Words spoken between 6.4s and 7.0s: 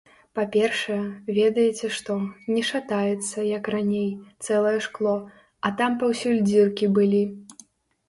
дзіркі